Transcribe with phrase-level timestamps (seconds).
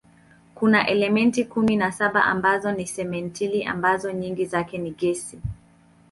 [0.55, 5.39] Kuna elementi kumi na saba ambazo ni simetili ambazo nyingi zake ni gesi.